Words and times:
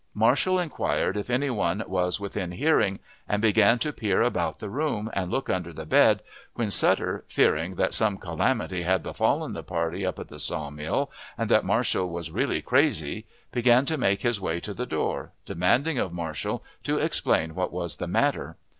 Marshall 0.15 0.57
inquired 0.57 1.15
if 1.15 1.29
any 1.29 1.51
one 1.51 1.83
was 1.85 2.19
within 2.19 2.53
hearing, 2.53 2.97
and 3.29 3.39
began 3.39 3.77
to 3.77 3.93
peer 3.93 4.23
about 4.23 4.57
the 4.57 4.67
room, 4.67 5.11
and 5.13 5.29
look 5.29 5.47
under 5.47 5.71
the 5.71 5.85
bed, 5.85 6.23
when 6.55 6.71
Sutter, 6.71 7.23
fearing 7.27 7.75
that 7.75 7.93
some 7.93 8.17
calamity 8.17 8.81
had 8.81 9.03
befallen 9.03 9.53
the 9.53 9.61
party 9.61 10.03
up 10.03 10.17
at 10.17 10.27
the 10.27 10.39
saw 10.39 10.71
mill, 10.71 11.11
and 11.37 11.51
that 11.51 11.63
Marshall 11.65 12.09
was 12.09 12.31
really 12.31 12.63
crazy, 12.63 13.27
began 13.51 13.85
to 13.85 13.95
make 13.95 14.23
his 14.23 14.41
way 14.41 14.59
to 14.61 14.73
the 14.73 14.87
door, 14.87 15.33
demanding 15.45 15.99
of 15.99 16.11
Marshall 16.11 16.63
to 16.81 16.97
explain 16.97 17.53
what 17.53 17.71
was 17.71 17.97
the 17.97 18.07
matter. 18.07 18.57